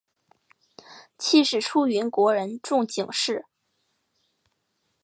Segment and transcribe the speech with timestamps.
[1.19, 3.45] 妻是出云国人众井氏。